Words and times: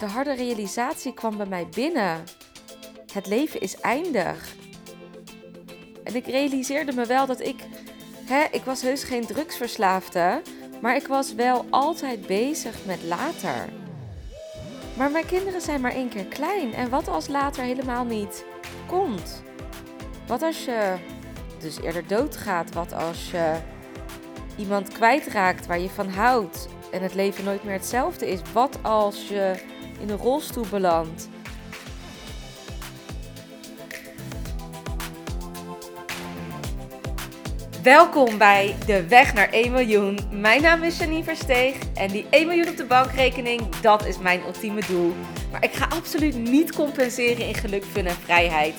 de 0.00 0.06
harde 0.06 0.34
realisatie 0.34 1.14
kwam 1.14 1.36
bij 1.36 1.46
mij 1.46 1.68
binnen. 1.74 2.24
Het 3.12 3.26
leven 3.26 3.60
is 3.60 3.80
eindig. 3.80 4.54
En 6.04 6.14
ik 6.14 6.26
realiseerde 6.26 6.92
me 6.92 7.06
wel 7.06 7.26
dat 7.26 7.40
ik, 7.40 7.64
hè, 8.24 8.44
ik 8.50 8.62
was 8.64 8.82
heus 8.82 9.04
geen 9.04 9.26
drugsverslaafde, 9.26 10.42
maar 10.80 10.96
ik 10.96 11.06
was 11.06 11.34
wel 11.34 11.66
altijd 11.70 12.26
bezig 12.26 12.74
met 12.86 13.02
later. 13.02 13.68
Maar 14.96 15.10
mijn 15.10 15.26
kinderen 15.26 15.60
zijn 15.60 15.80
maar 15.80 15.92
één 15.92 16.08
keer 16.08 16.24
klein. 16.24 16.74
En 16.74 16.90
wat 16.90 17.08
als 17.08 17.28
later 17.28 17.62
helemaal 17.62 18.04
niet 18.04 18.44
komt? 18.86 19.42
Wat 20.26 20.42
als 20.42 20.64
je 20.64 20.94
dus 21.58 21.80
eerder 21.80 22.06
doodgaat? 22.06 22.72
Wat 22.72 22.92
als 22.92 23.30
je 23.30 23.56
iemand 24.56 24.88
kwijtraakt 24.88 25.66
waar 25.66 25.80
je 25.80 25.90
van 25.90 26.08
houdt 26.08 26.68
en 26.90 27.02
het 27.02 27.14
leven 27.14 27.44
nooit 27.44 27.64
meer 27.64 27.72
hetzelfde 27.72 28.30
is? 28.30 28.40
Wat 28.52 28.78
als 28.82 29.28
je 29.28 29.54
in 30.00 30.10
een 30.10 30.16
rolstoel 30.16 30.66
belandt? 30.70 31.28
Welkom 37.82 38.38
bij 38.38 38.74
De 38.86 39.06
Weg 39.06 39.34
naar 39.34 39.48
1 39.48 39.72
miljoen. 39.72 40.18
Mijn 40.30 40.62
naam 40.62 40.82
is 40.82 40.98
Janine 40.98 41.24
Versteeg 41.24 41.76
en 41.94 42.08
die 42.08 42.26
1 42.30 42.46
miljoen 42.46 42.68
op 42.68 42.76
de 42.76 42.84
bankrekening, 42.84 43.76
dat 43.76 44.06
is 44.06 44.18
mijn 44.18 44.40
ultieme 44.46 44.80
doel. 44.86 45.14
Maar 45.50 45.64
ik 45.64 45.72
ga 45.72 45.88
absoluut 45.88 46.36
niet 46.36 46.72
compenseren 46.72 47.46
in 47.46 47.54
geluk, 47.54 47.84
fun 47.84 48.06
en 48.06 48.14
vrijheid. 48.14 48.74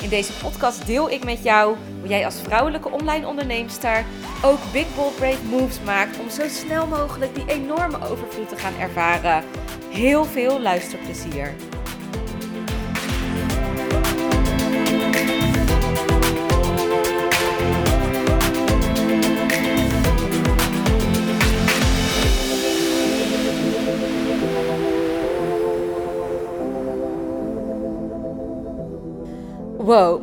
In 0.00 0.08
deze 0.08 0.32
podcast 0.32 0.86
deel 0.86 1.10
ik 1.10 1.24
met 1.24 1.42
jou 1.42 1.76
hoe 2.00 2.08
jij 2.08 2.24
als 2.24 2.40
vrouwelijke 2.40 2.90
online 2.90 3.26
onderneemster 3.26 4.04
ook 4.44 4.58
big 4.72 4.94
bold 4.94 5.16
brave 5.16 5.44
moves 5.44 5.80
maakt 5.84 6.18
om 6.18 6.30
zo 6.30 6.48
snel 6.48 6.86
mogelijk 6.86 7.34
die 7.34 7.44
enorme 7.46 8.08
overvloed 8.08 8.48
te 8.48 8.56
gaan 8.56 8.78
ervaren. 8.78 9.44
Heel 9.90 10.24
veel 10.24 10.60
luisterplezier. 10.60 11.54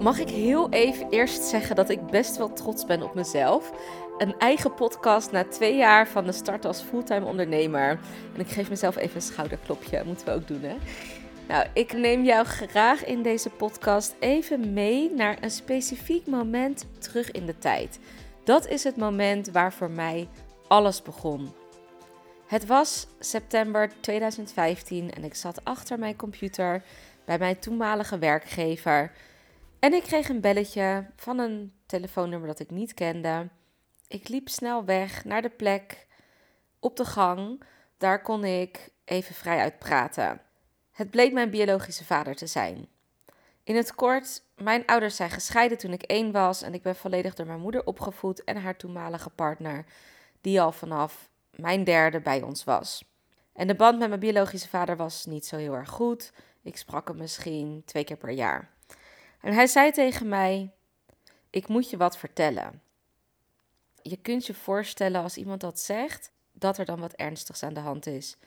Mag 0.05 0.19
ik 0.19 0.29
heel 0.29 0.69
even 0.69 1.09
eerst 1.09 1.43
zeggen 1.43 1.75
dat 1.75 1.89
ik 1.89 2.05
best 2.05 2.37
wel 2.37 2.53
trots 2.53 2.85
ben 2.85 3.01
op 3.01 3.15
mezelf. 3.15 3.71
Een 4.17 4.37
eigen 4.37 4.73
podcast 4.73 5.31
na 5.31 5.43
twee 5.43 5.75
jaar 5.75 6.07
van 6.07 6.25
de 6.25 6.31
start 6.31 6.65
als 6.65 6.81
fulltime 6.81 7.25
ondernemer. 7.25 7.99
En 8.33 8.39
ik 8.39 8.47
geef 8.47 8.69
mezelf 8.69 8.95
even 8.95 9.15
een 9.15 9.21
schouderklopje, 9.21 10.03
moeten 10.05 10.25
we 10.25 10.33
ook 10.33 10.47
doen 10.47 10.61
hè. 10.61 10.75
Nou, 11.47 11.65
ik 11.73 11.93
neem 11.93 12.23
jou 12.23 12.45
graag 12.45 13.05
in 13.05 13.21
deze 13.21 13.49
podcast 13.49 14.15
even 14.19 14.73
mee 14.73 15.11
naar 15.11 15.37
een 15.41 15.51
specifiek 15.51 16.27
moment 16.27 16.85
terug 16.97 17.31
in 17.31 17.45
de 17.45 17.57
tijd. 17.57 17.99
Dat 18.43 18.67
is 18.67 18.83
het 18.83 18.97
moment 18.97 19.51
waar 19.51 19.73
voor 19.73 19.91
mij 19.91 20.27
alles 20.67 21.01
begon. 21.01 21.53
Het 22.47 22.65
was 22.65 23.07
september 23.19 23.91
2015 23.99 25.13
en 25.13 25.23
ik 25.23 25.35
zat 25.35 25.63
achter 25.63 25.99
mijn 25.99 26.15
computer 26.15 26.83
bij 27.25 27.37
mijn 27.37 27.59
toenmalige 27.59 28.17
werkgever. 28.17 29.11
En 29.85 29.93
ik 29.93 30.03
kreeg 30.03 30.29
een 30.29 30.41
belletje 30.41 31.05
van 31.15 31.39
een 31.39 31.73
telefoonnummer 31.85 32.47
dat 32.47 32.59
ik 32.59 32.69
niet 32.69 32.93
kende. 32.93 33.49
Ik 34.07 34.27
liep 34.27 34.49
snel 34.49 34.85
weg 34.85 35.25
naar 35.25 35.41
de 35.41 35.49
plek 35.49 36.07
op 36.79 36.95
de 36.95 37.05
gang. 37.05 37.63
Daar 37.97 38.21
kon 38.21 38.43
ik 38.43 38.89
even 39.03 39.35
vrij 39.35 39.59
uit 39.59 39.79
praten. 39.79 40.41
Het 40.91 41.09
bleek 41.09 41.33
mijn 41.33 41.49
biologische 41.49 42.05
vader 42.05 42.35
te 42.35 42.47
zijn. 42.47 42.87
In 43.63 43.75
het 43.75 43.95
kort, 43.95 44.41
mijn 44.55 44.85
ouders 44.85 45.15
zijn 45.15 45.29
gescheiden 45.29 45.77
toen 45.77 45.93
ik 45.93 46.03
één 46.03 46.31
was 46.31 46.61
en 46.61 46.73
ik 46.73 46.81
ben 46.81 46.95
volledig 46.95 47.33
door 47.33 47.45
mijn 47.45 47.59
moeder 47.59 47.85
opgevoed 47.85 48.43
en 48.43 48.57
haar 48.57 48.77
toenmalige 48.77 49.29
partner, 49.29 49.85
die 50.41 50.61
al 50.61 50.71
vanaf 50.71 51.29
mijn 51.49 51.83
derde 51.83 52.21
bij 52.21 52.41
ons 52.41 52.63
was. 52.63 53.05
En 53.53 53.67
de 53.67 53.75
band 53.75 53.99
met 53.99 54.07
mijn 54.07 54.19
biologische 54.19 54.69
vader 54.69 54.97
was 54.97 55.25
niet 55.25 55.45
zo 55.45 55.57
heel 55.57 55.73
erg 55.73 55.89
goed. 55.89 56.31
Ik 56.61 56.77
sprak 56.77 57.07
hem 57.07 57.17
misschien 57.17 57.81
twee 57.85 58.03
keer 58.03 58.17
per 58.17 58.31
jaar. 58.31 58.74
En 59.45 59.53
hij 59.53 59.67
zei 59.67 59.91
tegen 59.91 60.27
mij: 60.27 60.71
Ik 61.49 61.67
moet 61.67 61.89
je 61.89 61.97
wat 61.97 62.17
vertellen. 62.17 62.81
Je 64.01 64.17
kunt 64.21 64.45
je 64.45 64.53
voorstellen 64.53 65.21
als 65.21 65.37
iemand 65.37 65.61
dat 65.61 65.79
zegt, 65.79 66.31
dat 66.51 66.77
er 66.77 66.85
dan 66.85 66.99
wat 66.99 67.13
ernstigs 67.13 67.63
aan 67.63 67.73
de 67.73 67.79
hand 67.79 68.05
is. 68.05 68.37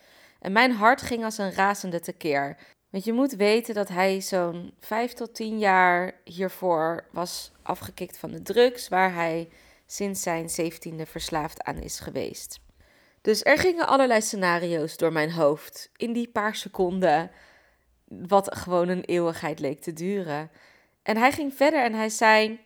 En 0.41 0.53
mijn 0.53 0.73
hart 0.73 1.03
ging 1.03 1.25
als 1.25 1.39
een 1.39 1.53
razende 1.53 2.01
tekeer. 2.01 2.57
Want 2.91 3.05
je 3.05 3.13
moet 3.13 3.33
weten 3.33 3.75
dat 3.75 3.89
hij 3.89 4.21
zo'n 4.21 4.75
vijf 4.81 5.13
tot 5.13 5.35
tien 5.35 5.59
jaar 5.59 6.21
hiervoor 6.25 7.05
was 7.13 7.53
afgekikt 7.63 8.19
van 8.19 8.31
de 8.31 8.43
drugs, 8.43 8.89
waar 8.89 9.15
hij 9.15 9.49
sinds 9.87 10.23
zijn 10.23 10.51
zeventiende 10.51 11.07
verslaafd 11.07 11.63
aan 11.63 11.79
is 11.79 12.01
geweest. 12.01 12.61
Dus 13.21 13.45
er 13.45 13.59
gingen 13.59 13.87
allerlei 13.87 14.21
scenario's 14.21 14.97
door 14.97 15.13
mijn 15.13 15.33
hoofd 15.33 15.91
in 15.97 16.13
die 16.13 16.29
paar 16.29 16.55
seconden, 16.55 17.31
wat 18.05 18.57
gewoon 18.57 18.89
een 18.89 19.05
eeuwigheid 19.05 19.59
leek 19.59 19.81
te 19.81 19.93
duren. 19.93 20.51
En 21.09 21.17
hij 21.17 21.33
ging 21.33 21.55
verder 21.55 21.85
en 21.85 21.95
hij 21.95 22.09
zei: 22.09 22.61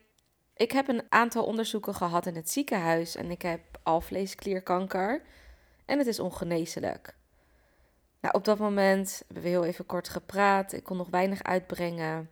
Ik 0.56 0.72
heb 0.72 0.88
een 0.88 1.02
aantal 1.08 1.44
onderzoeken 1.44 1.94
gehad 1.94 2.26
in 2.26 2.34
het 2.34 2.50
ziekenhuis 2.50 3.16
en 3.16 3.30
ik 3.30 3.42
heb 3.42 3.60
alvleesklierkanker 3.82 5.22
en 5.84 5.98
het 5.98 6.06
is 6.06 6.20
ongeneeslijk. 6.20 7.14
Nou, 8.20 8.34
op 8.34 8.44
dat 8.44 8.58
moment 8.58 9.22
hebben 9.26 9.42
we 9.42 9.48
heel 9.48 9.64
even 9.64 9.86
kort 9.86 10.08
gepraat. 10.08 10.72
Ik 10.72 10.84
kon 10.84 10.96
nog 10.96 11.08
weinig 11.10 11.42
uitbrengen. 11.42 12.30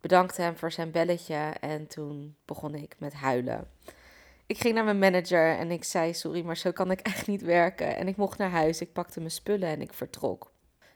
Bedankte 0.00 0.42
hem 0.42 0.56
voor 0.56 0.72
zijn 0.72 0.90
belletje 0.90 1.54
en 1.60 1.86
toen 1.86 2.36
begon 2.44 2.74
ik 2.74 2.94
met 2.98 3.12
huilen. 3.12 3.70
Ik 4.46 4.58
ging 4.58 4.74
naar 4.74 4.84
mijn 4.84 4.98
manager 4.98 5.58
en 5.58 5.70
ik 5.70 5.84
zei: 5.84 6.14
Sorry, 6.14 6.44
maar 6.44 6.56
zo 6.56 6.72
kan 6.72 6.90
ik 6.90 7.00
echt 7.00 7.26
niet 7.26 7.42
werken. 7.42 7.96
En 7.96 8.08
ik 8.08 8.16
mocht 8.16 8.38
naar 8.38 8.50
huis. 8.50 8.80
Ik 8.80 8.92
pakte 8.92 9.18
mijn 9.18 9.30
spullen 9.30 9.68
en 9.68 9.80
ik 9.80 9.92
vertrok. 9.92 10.52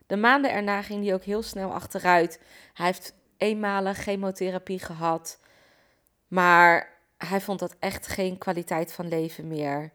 De 0.06 0.16
maanden 0.16 0.52
erna 0.52 0.82
ging 0.82 1.04
hij 1.04 1.14
ook 1.14 1.24
heel 1.24 1.42
snel 1.42 1.72
achteruit. 1.72 2.40
Hij 2.72 2.86
heeft 2.86 3.14
eenmalig 3.44 3.98
chemotherapie 3.98 4.78
gehad. 4.78 5.38
Maar 6.28 6.98
hij 7.16 7.40
vond 7.40 7.58
dat 7.58 7.76
echt 7.78 8.06
geen 8.06 8.38
kwaliteit 8.38 8.92
van 8.92 9.08
leven 9.08 9.48
meer. 9.48 9.92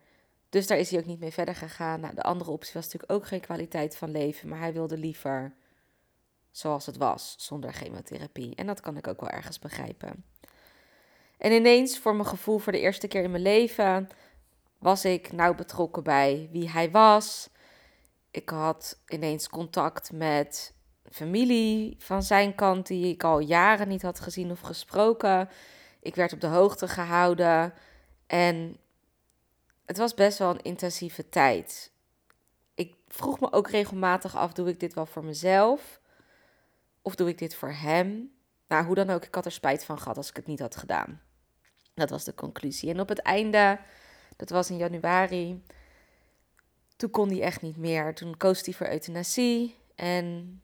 Dus 0.49 0.67
daar 0.67 0.77
is 0.77 0.89
hij 0.89 0.99
ook 0.99 1.05
niet 1.05 1.19
mee 1.19 1.31
verder 1.31 1.55
gegaan. 1.55 1.99
Nou, 1.99 2.15
de 2.15 2.23
andere 2.23 2.51
optie 2.51 2.73
was 2.73 2.83
natuurlijk 2.83 3.11
ook 3.11 3.27
geen 3.27 3.39
kwaliteit 3.39 3.97
van 3.97 4.11
leven. 4.11 4.49
Maar 4.49 4.59
hij 4.59 4.73
wilde 4.73 4.97
liever 4.97 5.53
zoals 6.51 6.85
het 6.85 6.97
was, 6.97 7.35
zonder 7.37 7.73
chemotherapie. 7.73 8.55
En 8.55 8.67
dat 8.67 8.79
kan 8.79 8.97
ik 8.97 9.07
ook 9.07 9.21
wel 9.21 9.29
ergens 9.29 9.59
begrijpen. 9.59 10.23
En 11.37 11.51
ineens, 11.51 11.99
voor 11.99 12.15
mijn 12.15 12.27
gevoel, 12.27 12.57
voor 12.57 12.71
de 12.71 12.79
eerste 12.79 13.07
keer 13.07 13.23
in 13.23 13.31
mijn 13.31 13.43
leven, 13.43 14.09
was 14.77 15.05
ik 15.05 15.31
nauw 15.31 15.55
betrokken 15.55 16.03
bij 16.03 16.49
wie 16.51 16.69
hij 16.69 16.91
was. 16.91 17.49
Ik 18.31 18.49
had 18.49 18.99
ineens 19.07 19.49
contact 19.49 20.11
met 20.11 20.73
familie 21.11 21.95
van 21.99 22.23
zijn 22.23 22.55
kant 22.55 22.87
die 22.87 23.13
ik 23.13 23.23
al 23.23 23.39
jaren 23.39 23.87
niet 23.87 24.01
had 24.01 24.19
gezien 24.19 24.51
of 24.51 24.59
gesproken. 24.59 25.49
Ik 25.99 26.15
werd 26.15 26.33
op 26.33 26.41
de 26.41 26.47
hoogte 26.47 26.87
gehouden 26.87 27.73
en 28.27 28.77
het 29.85 29.97
was 29.97 30.13
best 30.13 30.37
wel 30.37 30.49
een 30.49 30.61
intensieve 30.61 31.29
tijd. 31.29 31.91
Ik 32.73 32.95
vroeg 33.07 33.39
me 33.39 33.51
ook 33.51 33.69
regelmatig 33.69 34.35
af: 34.35 34.53
doe 34.53 34.69
ik 34.69 34.79
dit 34.79 34.93
wel 34.93 35.05
voor 35.05 35.23
mezelf? 35.23 35.99
Of 37.01 37.15
doe 37.15 37.29
ik 37.29 37.37
dit 37.37 37.55
voor 37.55 37.71
hem? 37.71 38.31
Nou, 38.67 38.85
hoe 38.85 38.95
dan 38.95 39.09
ook, 39.09 39.25
ik 39.25 39.35
had 39.35 39.45
er 39.45 39.51
spijt 39.51 39.85
van 39.85 39.99
gehad 39.99 40.17
als 40.17 40.29
ik 40.29 40.35
het 40.35 40.47
niet 40.47 40.59
had 40.59 40.75
gedaan. 40.75 41.21
Dat 41.93 42.09
was 42.09 42.23
de 42.23 42.35
conclusie. 42.35 42.89
En 42.89 42.99
op 42.99 43.09
het 43.09 43.19
einde, 43.19 43.79
dat 44.35 44.49
was 44.49 44.69
in 44.69 44.77
januari, 44.77 45.63
toen 46.95 47.09
kon 47.09 47.29
hij 47.29 47.41
echt 47.41 47.61
niet 47.61 47.77
meer. 47.77 48.15
Toen 48.15 48.37
koos 48.37 48.61
hij 48.61 48.73
voor 48.73 48.87
euthanasie. 48.87 49.75
En 49.95 50.61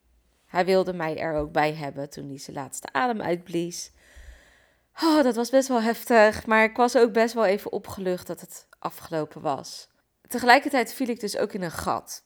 hij 0.56 0.66
wilde 0.66 0.94
mij 0.94 1.18
er 1.18 1.34
ook 1.34 1.52
bij 1.52 1.74
hebben 1.74 2.10
toen 2.10 2.28
hij 2.28 2.38
zijn 2.38 2.56
laatste 2.56 2.88
adem 2.92 3.22
uitblies. 3.22 3.92
Oh, 5.04 5.24
dat 5.24 5.36
was 5.36 5.50
best 5.50 5.68
wel 5.68 5.82
heftig, 5.82 6.46
maar 6.46 6.64
ik 6.64 6.76
was 6.76 6.98
ook 6.98 7.12
best 7.12 7.34
wel 7.34 7.46
even 7.46 7.72
opgelucht 7.72 8.28
dat 8.28 8.42
het 8.42 8.68
afgelopen 8.80 9.42
was. 9.42 9.90
Tegelijkertijd 10.28 10.94
viel 10.94 11.08
ik 11.08 11.20
dus 11.20 11.38
ook 11.38 11.54
in 11.54 11.62
een 11.62 11.72
gat. 11.72 12.24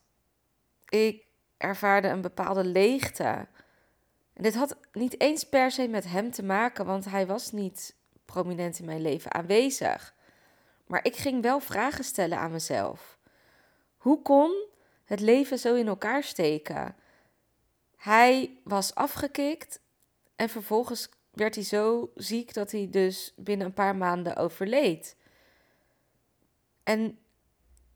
Ik 0.90 1.26
ervaarde 1.58 2.08
een 2.08 2.22
bepaalde 2.22 2.64
leegte. 2.64 3.48
En 4.34 4.44
dit 4.44 4.56
had 4.56 4.78
niet 4.92 5.22
eens 5.22 5.44
per 5.44 5.72
se 5.72 5.88
met 5.88 6.06
hem 6.06 6.32
te 6.32 6.44
maken, 6.44 6.86
want 6.86 7.06
hij 7.06 7.28
was 7.28 7.52
niet 7.52 7.96
prominent 8.26 8.80
in 8.80 8.86
mijn 8.86 9.02
leven 9.02 9.34
aanwezig. 9.34 10.16
Maar 10.88 11.06
ik 11.06 11.16
ging 11.16 11.42
wel 11.42 11.60
vragen 11.60 12.04
stellen 12.04 12.38
aan 12.38 12.52
mezelf. 12.52 13.18
Hoe 13.98 14.22
kon 14.22 14.52
het 15.06 15.20
leven 15.20 15.60
zo 15.60 15.76
in 15.76 15.88
elkaar 15.88 16.24
steken? 16.24 16.96
Hij 18.00 18.58
was 18.64 18.96
afgekikt 18.96 19.82
en 20.36 20.50
vervolgens 20.50 21.10
werd 21.32 21.56
hij 21.56 21.64
zo 21.64 22.12
ziek 22.16 22.54
dat 22.54 22.72
hij 22.72 22.88
dus 22.90 23.34
binnen 23.36 23.68
een 23.68 23.74
paar 23.74 23.96
maanden 23.96 24.36
overleed. 24.36 25.16
En 26.84 27.20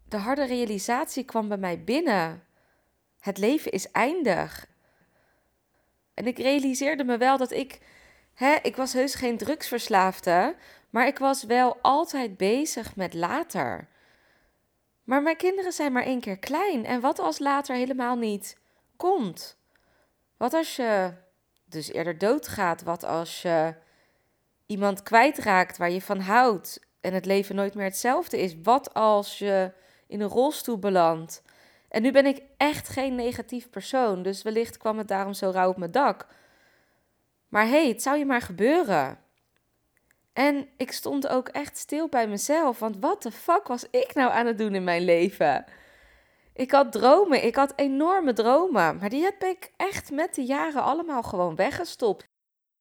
de 0.08 0.18
harde 0.18 0.46
realisatie 0.46 1.24
kwam 1.24 1.48
bij 1.48 1.58
mij 1.58 1.84
binnen. 1.84 2.44
het 3.20 3.38
leven 3.38 3.72
is 3.72 3.92
eindig. 3.92 4.68
En 6.14 6.28
ik 6.28 6.38
realiseerde 6.38 7.04
me 7.04 7.18
wel 7.18 7.38
dat 7.38 7.52
ik, 7.52 7.80
hè, 8.34 8.56
ik 8.62 8.76
was 8.76 8.94
heus 8.94 9.16
geen 9.16 9.38
drugsverslaafde, 9.38 10.56
maar 10.90 11.08
ik 11.08 11.18
was 11.18 11.44
wel 11.44 11.78
altijd 11.82 12.38
bezig 12.38 12.96
met 12.96 13.14
later. 13.14 13.88
Maar 15.04 15.22
mijn 15.22 15.38
kinderen 15.38 15.72
zijn 15.72 15.92
maar 15.92 16.04
één 16.04 16.20
keer 16.20 16.38
klein. 16.38 16.86
En 16.86 17.02
wat 17.02 17.20
als 17.20 17.40
later 17.40 17.76
helemaal 17.76 18.16
niet 18.16 18.58
komt? 18.96 19.62
Wat 20.44 20.54
als 20.54 20.76
je 20.76 21.14
dus 21.66 21.92
eerder 21.92 22.18
doodgaat? 22.18 22.84
Wat 22.84 23.04
als 23.04 23.42
je 23.42 23.74
iemand 24.66 25.04
kwijtraakt 25.04 25.78
waar 25.78 25.92
je 25.92 26.02
van 26.02 26.20
houdt 26.20 26.80
en 27.02 27.14
het 27.14 27.26
leven 27.26 27.56
nooit 27.56 27.74
meer 27.76 27.86
hetzelfde 27.86 28.42
is? 28.42 28.56
Wat 28.64 28.94
als 28.94 29.38
je 29.38 29.72
in 30.08 30.22
een 30.22 30.30
rolstoel 30.30 30.80
belandt? 30.80 31.42
En 31.90 32.02
nu 32.02 32.12
ben 32.12 32.26
ik 32.26 32.42
echt 32.58 32.90
geen 32.90 33.16
negatief 33.16 33.70
persoon, 33.70 34.24
dus 34.24 34.42
wellicht 34.42 34.78
kwam 34.78 34.98
het 34.98 35.08
daarom 35.08 35.34
zo 35.34 35.50
rauw 35.50 35.70
op 35.70 35.78
mijn 35.78 35.92
dak. 35.92 36.28
Maar 37.48 37.68
hey, 37.68 37.88
het 37.88 38.02
zou 38.02 38.18
je 38.18 38.26
maar 38.26 38.42
gebeuren. 38.42 39.18
En 40.34 40.68
ik 40.78 40.92
stond 40.92 41.28
ook 41.28 41.48
echt 41.48 41.78
stil 41.78 42.08
bij 42.10 42.28
mezelf, 42.28 42.80
want 42.80 42.98
wat 43.00 43.24
de 43.24 43.32
fuck 43.32 43.68
was 43.68 43.86
ik 43.90 44.14
nou 44.14 44.32
aan 44.32 44.46
het 44.46 44.58
doen 44.58 44.76
in 44.76 44.84
mijn 44.84 45.04
leven? 45.04 45.66
Ik 46.54 46.72
had 46.72 46.92
dromen, 46.92 47.44
ik 47.44 47.56
had 47.56 47.74
enorme 47.76 48.34
dromen, 48.34 48.98
maar 48.98 49.10
die 49.10 49.24
heb 49.24 49.44
ik 49.44 49.72
echt 49.78 50.12
met 50.12 50.36
de 50.36 50.44
jaren 50.44 50.84
allemaal 50.84 51.24
gewoon 51.24 51.56
weggestopt. 51.56 52.26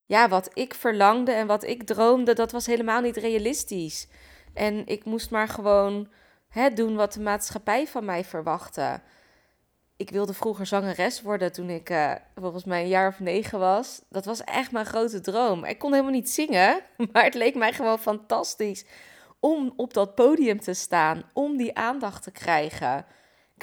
Ja, 0.05 0.29
wat 0.29 0.49
ik 0.53 0.73
verlangde 0.73 1.31
en 1.31 1.47
wat 1.47 1.63
ik 1.63 1.83
droomde, 1.83 2.33
dat 2.33 2.51
was 2.51 2.65
helemaal 2.65 3.01
niet 3.01 3.17
realistisch. 3.17 4.07
En 4.53 4.87
ik 4.87 5.05
moest 5.05 5.31
maar 5.31 5.47
gewoon 5.47 6.07
hè, 6.49 6.69
doen 6.69 6.95
wat 6.95 7.13
de 7.13 7.21
maatschappij 7.21 7.87
van 7.87 8.05
mij 8.05 8.23
verwachtte. 8.23 9.01
Ik 9.97 10.09
wilde 10.09 10.33
vroeger 10.33 10.65
zangeres 10.65 11.21
worden 11.21 11.51
toen 11.51 11.69
ik 11.69 11.89
uh, 11.89 12.13
volgens 12.35 12.63
mij 12.63 12.81
een 12.81 12.87
jaar 12.87 13.07
of 13.07 13.19
negen 13.19 13.59
was. 13.59 14.01
Dat 14.09 14.25
was 14.25 14.43
echt 14.43 14.71
mijn 14.71 14.85
grote 14.85 15.21
droom. 15.21 15.65
Ik 15.65 15.79
kon 15.79 15.91
helemaal 15.91 16.11
niet 16.11 16.29
zingen, 16.29 16.81
maar 17.11 17.23
het 17.23 17.33
leek 17.33 17.55
mij 17.55 17.73
gewoon 17.73 17.99
fantastisch 17.99 18.85
om 19.39 19.73
op 19.75 19.93
dat 19.93 20.15
podium 20.15 20.59
te 20.59 20.73
staan, 20.73 21.23
om 21.33 21.57
die 21.57 21.75
aandacht 21.75 22.23
te 22.23 22.31
krijgen. 22.31 23.05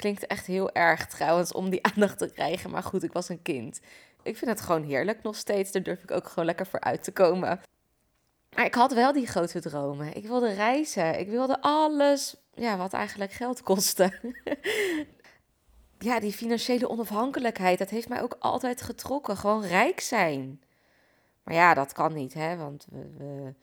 Klinkt 0.01 0.27
echt 0.27 0.45
heel 0.45 0.71
erg 0.71 1.07
trouwens 1.07 1.51
om 1.51 1.69
die 1.69 1.83
aandacht 1.93 2.17
te 2.17 2.31
krijgen, 2.31 2.69
maar 2.69 2.83
goed, 2.83 3.03
ik 3.03 3.13
was 3.13 3.29
een 3.29 3.41
kind. 3.41 3.79
Ik 4.23 4.37
vind 4.37 4.51
het 4.51 4.61
gewoon 4.61 4.83
heerlijk 4.83 5.23
nog 5.23 5.35
steeds. 5.35 5.71
Daar 5.71 5.83
durf 5.83 6.03
ik 6.03 6.11
ook 6.11 6.27
gewoon 6.27 6.45
lekker 6.45 6.65
voor 6.65 6.79
uit 6.79 7.03
te 7.03 7.11
komen. 7.11 7.61
Maar 8.55 8.65
ik 8.65 8.73
had 8.73 8.93
wel 8.93 9.13
die 9.13 9.27
grote 9.27 9.61
dromen. 9.61 10.15
Ik 10.15 10.27
wilde 10.27 10.53
reizen. 10.53 11.19
Ik 11.19 11.29
wilde 11.29 11.61
alles 11.61 12.35
ja, 12.53 12.77
wat 12.77 12.93
eigenlijk 12.93 13.31
geld 13.31 13.61
kostte. 13.61 14.19
ja, 15.99 16.19
die 16.19 16.31
financiële 16.33 16.89
onafhankelijkheid, 16.89 17.77
dat 17.79 17.89
heeft 17.89 18.09
mij 18.09 18.21
ook 18.21 18.35
altijd 18.39 18.81
getrokken. 18.81 19.37
Gewoon 19.37 19.63
rijk 19.63 19.99
zijn. 19.99 20.61
Maar 21.43 21.53
ja, 21.53 21.73
dat 21.73 21.93
kan 21.93 22.13
niet, 22.13 22.33
hè, 22.33 22.57
want 22.57 22.87
we, 22.89 23.53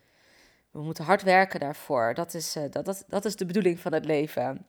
we, 0.70 0.82
moeten 0.82 1.04
hard 1.04 1.22
werken 1.22 1.60
daarvoor. 1.60 2.14
Dat 2.14 2.34
is, 2.34 2.56
uh, 2.56 2.62
dat, 2.70 2.84
dat, 2.84 3.04
dat 3.08 3.24
is 3.24 3.36
de 3.36 3.46
bedoeling 3.46 3.80
van 3.80 3.92
het 3.92 4.04
leven. 4.04 4.66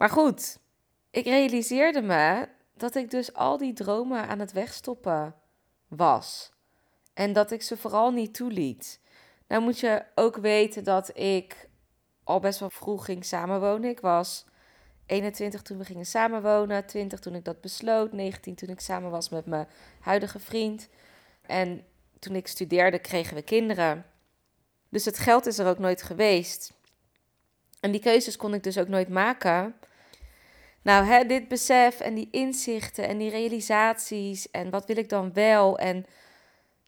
Maar 0.00 0.10
goed, 0.10 0.58
ik 1.10 1.24
realiseerde 1.24 2.02
me 2.02 2.48
dat 2.74 2.94
ik 2.94 3.10
dus 3.10 3.34
al 3.34 3.58
die 3.58 3.72
dromen 3.72 4.28
aan 4.28 4.38
het 4.38 4.52
wegstoppen 4.52 5.34
was. 5.88 6.52
En 7.14 7.32
dat 7.32 7.50
ik 7.50 7.62
ze 7.62 7.76
vooral 7.76 8.10
niet 8.10 8.34
toeliet. 8.34 9.00
Nou 9.48 9.62
moet 9.62 9.78
je 9.78 10.04
ook 10.14 10.36
weten 10.36 10.84
dat 10.84 11.18
ik 11.18 11.68
al 12.24 12.40
best 12.40 12.60
wel 12.60 12.70
vroeg 12.70 13.04
ging 13.04 13.24
samenwonen. 13.24 13.90
Ik 13.90 14.00
was 14.00 14.44
21 15.06 15.62
toen 15.62 15.78
we 15.78 15.84
gingen 15.84 16.06
samenwonen, 16.06 16.86
20 16.86 17.18
toen 17.18 17.34
ik 17.34 17.44
dat 17.44 17.60
besloot, 17.60 18.12
19 18.12 18.54
toen 18.54 18.68
ik 18.68 18.80
samen 18.80 19.10
was 19.10 19.28
met 19.28 19.46
mijn 19.46 19.68
huidige 20.00 20.38
vriend. 20.38 20.88
En 21.42 21.84
toen 22.18 22.34
ik 22.34 22.46
studeerde 22.46 22.98
kregen 22.98 23.34
we 23.36 23.42
kinderen. 23.42 24.06
Dus 24.88 25.04
het 25.04 25.18
geld 25.18 25.46
is 25.46 25.58
er 25.58 25.66
ook 25.66 25.78
nooit 25.78 26.02
geweest. 26.02 26.72
En 27.80 27.90
die 27.90 28.00
keuzes 28.00 28.36
kon 28.36 28.54
ik 28.54 28.62
dus 28.62 28.78
ook 28.78 28.88
nooit 28.88 29.08
maken. 29.08 29.74
Nou, 30.82 31.04
hè, 31.04 31.24
dit 31.24 31.48
besef 31.48 32.00
en 32.00 32.14
die 32.14 32.28
inzichten 32.30 33.08
en 33.08 33.18
die 33.18 33.30
realisaties 33.30 34.50
en 34.50 34.70
wat 34.70 34.86
wil 34.86 34.96
ik 34.96 35.08
dan 35.08 35.32
wel 35.32 35.78
en 35.78 36.06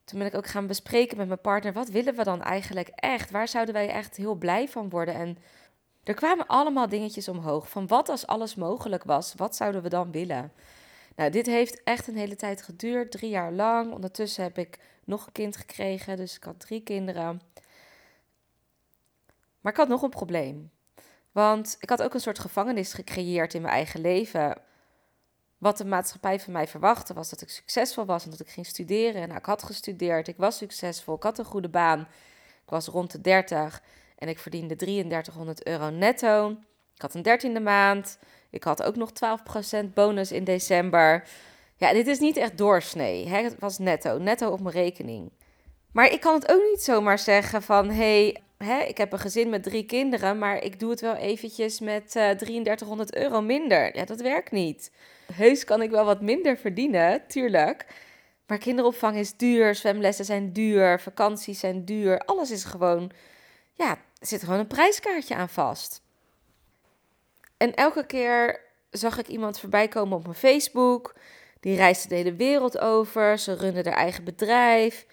toen 0.04 0.18
ben 0.18 0.28
ik 0.28 0.34
ook 0.34 0.46
gaan 0.46 0.66
bespreken 0.66 1.16
met 1.16 1.26
mijn 1.26 1.40
partner, 1.40 1.72
wat 1.72 1.88
willen 1.88 2.14
we 2.14 2.24
dan 2.24 2.42
eigenlijk 2.42 2.88
echt? 2.88 3.30
Waar 3.30 3.48
zouden 3.48 3.74
wij 3.74 3.88
echt 3.88 4.16
heel 4.16 4.34
blij 4.34 4.68
van 4.68 4.88
worden? 4.90 5.14
En 5.14 5.38
er 6.04 6.14
kwamen 6.14 6.46
allemaal 6.46 6.88
dingetjes 6.88 7.28
omhoog 7.28 7.68
van 7.68 7.86
wat 7.86 8.08
als 8.08 8.26
alles 8.26 8.54
mogelijk 8.54 9.04
was, 9.04 9.34
wat 9.36 9.56
zouden 9.56 9.82
we 9.82 9.88
dan 9.88 10.12
willen? 10.12 10.52
Nou, 11.16 11.30
dit 11.30 11.46
heeft 11.46 11.82
echt 11.82 12.08
een 12.08 12.16
hele 12.16 12.36
tijd 12.36 12.62
geduurd, 12.62 13.10
drie 13.10 13.30
jaar 13.30 13.52
lang. 13.52 13.92
Ondertussen 13.92 14.42
heb 14.42 14.58
ik 14.58 14.78
nog 15.04 15.26
een 15.26 15.32
kind 15.32 15.56
gekregen, 15.56 16.16
dus 16.16 16.36
ik 16.36 16.44
had 16.44 16.60
drie 16.60 16.82
kinderen. 16.82 17.40
Maar 19.60 19.72
ik 19.72 19.78
had 19.78 19.88
nog 19.88 20.02
een 20.02 20.10
probleem. 20.10 20.70
Want 21.32 21.76
ik 21.78 21.88
had 21.88 22.02
ook 22.02 22.14
een 22.14 22.20
soort 22.20 22.38
gevangenis 22.38 22.92
gecreëerd 22.92 23.54
in 23.54 23.62
mijn 23.62 23.74
eigen 23.74 24.00
leven 24.00 24.56
wat 25.58 25.78
de 25.78 25.84
maatschappij 25.84 26.40
van 26.40 26.52
mij 26.52 26.66
verwachtte, 26.66 27.14
was 27.14 27.30
dat 27.30 27.40
ik 27.40 27.48
succesvol 27.48 28.04
was 28.04 28.24
en 28.24 28.30
dat 28.30 28.40
ik 28.40 28.48
ging 28.48 28.66
studeren. 28.66 29.28
Nou, 29.28 29.38
ik 29.38 29.46
had 29.46 29.62
gestudeerd, 29.62 30.28
ik 30.28 30.36
was 30.36 30.56
succesvol, 30.56 31.14
ik 31.14 31.22
had 31.22 31.38
een 31.38 31.44
goede 31.44 31.68
baan. 31.68 32.00
Ik 32.62 32.70
was 32.70 32.86
rond 32.86 33.10
de 33.10 33.20
30 33.20 33.82
en 34.18 34.28
ik 34.28 34.38
verdiende 34.38 34.76
3300 34.76 35.66
euro 35.66 35.90
netto. 35.90 36.50
Ik 36.94 37.02
had 37.02 37.14
een 37.14 37.22
dertiende 37.22 37.60
maand. 37.60 38.18
Ik 38.50 38.64
had 38.64 38.82
ook 38.82 38.96
nog 38.96 39.10
12% 39.84 39.92
bonus 39.94 40.32
in 40.32 40.44
december. 40.44 41.28
Ja, 41.76 41.92
dit 41.92 42.06
is 42.06 42.18
niet 42.18 42.36
echt 42.36 42.58
doorsnee. 42.58 43.28
Hè? 43.28 43.42
Het 43.42 43.58
was 43.58 43.78
netto, 43.78 44.18
netto 44.18 44.50
op 44.50 44.60
mijn 44.60 44.74
rekening. 44.74 45.32
Maar 45.92 46.12
ik 46.12 46.20
kan 46.20 46.34
het 46.34 46.52
ook 46.52 46.62
niet 46.70 46.82
zomaar 46.82 47.18
zeggen 47.18 47.62
van... 47.62 47.90
hey, 47.90 48.42
hè, 48.62 48.80
ik 48.80 48.98
heb 48.98 49.12
een 49.12 49.18
gezin 49.18 49.48
met 49.48 49.62
drie 49.62 49.84
kinderen... 49.84 50.38
maar 50.38 50.64
ik 50.64 50.80
doe 50.80 50.90
het 50.90 51.00
wel 51.00 51.14
eventjes 51.14 51.80
met 51.80 52.16
uh, 52.16 52.30
eh, 52.30 52.36
3300 52.36 53.14
euro 53.14 53.40
minder. 53.40 53.96
Ja, 53.96 54.04
dat 54.04 54.20
werkt 54.20 54.50
niet 54.50 54.90
heus 55.32 55.64
kan 55.64 55.82
ik 55.82 55.90
wel 55.90 56.04
wat 56.04 56.20
minder 56.20 56.56
verdienen, 56.56 57.26
tuurlijk. 57.26 57.86
Maar 58.46 58.58
kinderopvang 58.58 59.16
is 59.16 59.36
duur, 59.36 59.74
zwemlessen 59.74 60.24
zijn 60.24 60.52
duur, 60.52 61.00
vakanties 61.00 61.60
zijn 61.60 61.84
duur. 61.84 62.18
Alles 62.18 62.50
is 62.50 62.64
gewoon, 62.64 63.10
ja, 63.74 63.90
er 63.90 64.26
zit 64.26 64.42
gewoon 64.42 64.58
een 64.58 64.66
prijskaartje 64.66 65.34
aan 65.34 65.48
vast. 65.48 66.02
En 67.56 67.74
elke 67.74 68.06
keer 68.06 68.60
zag 68.90 69.18
ik 69.18 69.28
iemand 69.28 69.58
voorbij 69.58 69.88
komen 69.88 70.16
op 70.16 70.24
mijn 70.24 70.34
Facebook. 70.34 71.14
Die 71.60 71.76
reisde 71.76 72.08
de 72.08 72.14
hele 72.14 72.34
wereld 72.34 72.78
over. 72.78 73.38
Ze 73.38 73.54
runde 73.54 73.82
haar 73.82 73.98
eigen 73.98 74.24
bedrijf. 74.24 75.06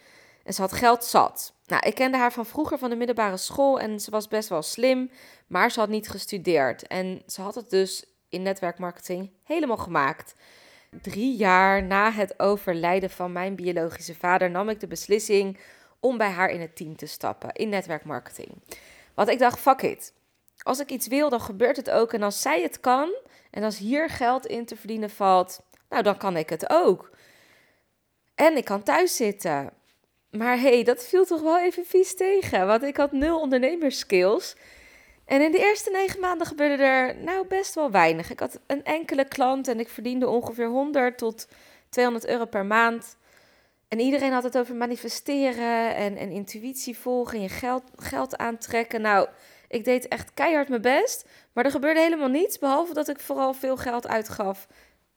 En 0.44 0.54
ze 0.54 0.62
had 0.62 0.74
geld 0.74 1.06
zat. 1.06 1.54
Nou, 1.70 1.88
ik 1.88 1.96
kende 1.96 2.18
haar 2.18 2.34
van 2.34 2.46
vroeger 2.46 2.78
van 2.78 2.90
de 2.90 2.96
middelbare 2.96 3.38
school 3.38 3.80
en 3.80 4.00
ze 4.00 4.12
was 4.12 4.28
best 4.28 4.50
wel 4.50 4.62
slim, 4.62 5.12
maar 5.48 5.72
ze 5.72 5.80
had 5.80 5.90
niet 5.90 6.10
gestudeerd. 6.10 6.88
En 6.88 7.22
ze 7.28 7.42
had 7.42 7.56
het 7.56 7.70
dus 7.70 8.06
in 8.30 8.42
netwerkmarketing 8.42 9.32
helemaal 9.44 9.78
gemaakt. 9.78 10.36
Drie 11.02 11.36
jaar 11.36 11.84
na 11.84 12.12
het 12.12 12.40
overlijden 12.40 13.10
van 13.10 13.32
mijn 13.32 13.56
biologische 13.56 14.16
vader 14.16 14.52
nam 14.52 14.70
ik 14.70 14.80
de 14.80 14.88
beslissing 14.88 15.60
om 16.00 16.18
bij 16.18 16.30
haar 16.30 16.50
in 16.50 16.62
het 16.62 16.76
team 16.76 16.96
te 16.96 17.06
stappen 17.06 17.52
in 17.54 17.70
netwerkmarketing. 17.70 18.50
Want 19.14 19.30
ik 19.30 19.40
dacht, 19.40 19.60
fuck 19.60 19.82
it. 19.82 20.14
Als 20.58 20.80
ik 20.80 20.90
iets 20.90 21.08
wil, 21.08 21.30
dan 21.30 21.42
gebeurt 21.42 21.78
het 21.78 21.90
ook. 21.90 22.14
En 22.14 22.24
als 22.24 22.42
zij 22.42 22.62
het 22.62 22.80
kan 22.80 23.16
en 23.52 23.64
als 23.64 23.78
hier 23.78 24.10
geld 24.10 24.46
in 24.46 24.66
te 24.66 24.76
verdienen 24.76 25.10
valt, 25.10 25.62
nou 25.90 26.04
dan 26.04 26.18
kan 26.18 26.38
ik 26.38 26.50
het 26.50 26.70
ook. 26.70 27.10
En 28.36 28.58
ik 28.58 28.66
kan 28.66 28.84
thuis 28.84 29.16
zitten. 29.16 29.79
Maar 30.32 30.60
hey, 30.60 30.84
dat 30.84 31.06
viel 31.06 31.26
toch 31.26 31.42
wel 31.42 31.60
even 31.60 31.86
vies 31.86 32.16
tegen. 32.16 32.68
Want 32.68 32.84
ik 32.84 32.98
had 32.98 33.12
nul 33.12 33.40
ondernemerskills. 33.40 34.56
En 35.26 35.42
in 35.42 35.52
de 35.52 35.60
eerste 35.60 35.92
negen 35.92 36.20
maanden 36.20 36.48
gebeurde 36.48 36.84
er 36.84 37.16
nou 37.16 37.48
best 37.48 37.76
wel 37.76 37.92
weinig. 37.92 38.32
Ik 38.32 38.40
had 38.40 38.60
een 38.68 38.84
enkele 38.84 39.28
klant 39.28 39.68
en 39.68 39.80
ik 39.80 39.90
verdiende 39.90 40.28
ongeveer 40.28 40.68
100 40.68 41.18
tot 41.18 41.48
200 41.90 42.28
euro 42.28 42.46
per 42.46 42.66
maand. 42.66 43.18
En 43.88 44.00
iedereen 44.00 44.32
had 44.32 44.44
het 44.44 44.58
over 44.58 44.76
manifesteren 44.76 45.96
en, 45.96 46.18
en 46.18 46.32
intuïtie 46.32 46.98
volgen 46.98 47.36
en 47.36 47.42
je 47.42 47.50
geld, 47.50 47.84
geld 47.96 48.38
aantrekken. 48.38 49.02
Nou, 49.02 49.28
ik 49.68 49.84
deed 49.84 50.08
echt 50.08 50.34
keihard 50.34 50.70
mijn 50.70 50.82
best, 50.82 51.26
maar 51.54 51.66
er 51.66 51.72
gebeurde 51.72 52.00
helemaal 52.00 52.28
niets, 52.28 52.60
behalve 52.60 52.94
dat 52.94 53.08
ik 53.08 53.20
vooral 53.20 53.54
veel 53.54 53.78
geld 53.78 54.08
uitgaf 54.08 54.68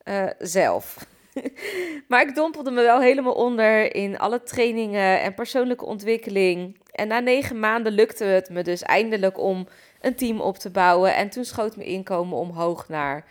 uh, 0.05 0.27
zelf. 0.39 1.07
maar 2.09 2.23
ik 2.23 2.35
dompelde 2.35 2.71
me 2.71 2.83
wel 2.83 3.01
helemaal 3.01 3.35
onder 3.35 3.95
in 3.95 4.19
alle 4.19 4.43
trainingen 4.43 5.21
en 5.21 5.35
persoonlijke 5.35 5.85
ontwikkeling. 5.85 6.81
En 6.91 7.09
na 7.09 7.21
negen 7.21 7.59
maanden 7.59 7.93
lukte 7.93 8.25
het 8.25 8.51
me 8.51 8.63
dus 8.63 8.83
eindelijk 8.83 9.39
om 9.39 9.69
een 10.01 10.15
team 10.15 10.41
op 10.41 10.59
te 10.59 10.71
bouwen. 10.71 11.15
En 11.15 11.31
toen 11.31 11.45
schoot 11.45 11.77
mijn 11.77 11.89
inkomen 11.89 12.39
omhoog 12.39 12.89
naar 12.89 13.25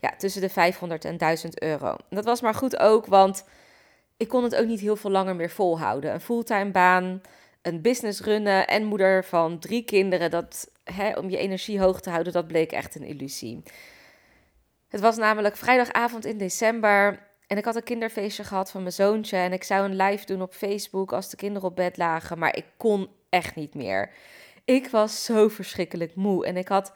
ja, 0.00 0.12
tussen 0.18 0.40
de 0.40 0.48
500 0.48 1.04
en 1.04 1.16
1000 1.16 1.62
euro. 1.62 1.96
Dat 2.10 2.24
was 2.24 2.40
maar 2.40 2.54
goed 2.54 2.78
ook, 2.78 3.06
want 3.06 3.44
ik 4.16 4.28
kon 4.28 4.42
het 4.42 4.56
ook 4.56 4.66
niet 4.66 4.80
heel 4.80 4.96
veel 4.96 5.10
langer 5.10 5.36
meer 5.36 5.50
volhouden. 5.50 6.12
Een 6.12 6.20
fulltime 6.20 6.70
baan, 6.70 7.20
een 7.62 7.82
business 7.82 8.20
runnen 8.20 8.66
en 8.66 8.84
moeder 8.84 9.24
van 9.24 9.58
drie 9.58 9.84
kinderen. 9.84 10.30
Dat, 10.30 10.70
hè, 10.84 11.12
om 11.12 11.30
je 11.30 11.36
energie 11.36 11.80
hoog 11.80 12.00
te 12.00 12.10
houden, 12.10 12.32
dat 12.32 12.46
bleek 12.46 12.72
echt 12.72 12.94
een 12.94 13.02
illusie. 13.02 13.62
Het 14.88 15.00
was 15.00 15.16
namelijk 15.16 15.56
vrijdagavond 15.56 16.24
in 16.24 16.38
december 16.38 17.26
en 17.46 17.56
ik 17.56 17.64
had 17.64 17.76
een 17.76 17.82
kinderfeestje 17.82 18.44
gehad 18.44 18.70
van 18.70 18.80
mijn 18.80 18.92
zoontje 18.92 19.36
en 19.36 19.52
ik 19.52 19.64
zou 19.64 19.84
een 19.84 19.96
live 19.96 20.26
doen 20.26 20.42
op 20.42 20.54
Facebook 20.54 21.12
als 21.12 21.30
de 21.30 21.36
kinderen 21.36 21.68
op 21.68 21.76
bed 21.76 21.96
lagen, 21.96 22.38
maar 22.38 22.56
ik 22.56 22.66
kon 22.76 23.08
echt 23.28 23.54
niet 23.54 23.74
meer. 23.74 24.12
Ik 24.64 24.88
was 24.88 25.24
zo 25.24 25.48
verschrikkelijk 25.48 26.14
moe 26.14 26.46
en 26.46 26.56
ik 26.56 26.68
had 26.68 26.92